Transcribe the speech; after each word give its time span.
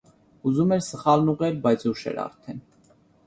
Ուզում 0.51 0.71
էր 0.77 0.81
սխալն 0.85 1.29
ուղղել, 1.35 1.59
բայց 1.67 1.85
ուշ 1.91 2.03
էր 2.13 2.17
արդեն: 2.25 2.65